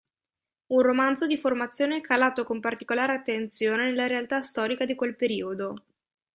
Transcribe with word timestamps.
Un 0.65 0.81
romanzo 0.81 1.27
di 1.27 1.37
formazione 1.37 2.01
calato 2.01 2.43
con 2.43 2.59
particolare 2.59 3.11
attenzione 3.13 3.83
nella 3.83 4.07
realtà 4.07 4.41
storica 4.41 4.83
di 4.83 4.95
quel 4.95 5.15
periodo. 5.15 5.75